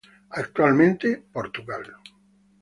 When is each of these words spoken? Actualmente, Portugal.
Actualmente, 0.31 1.25
Portugal. 1.31 1.93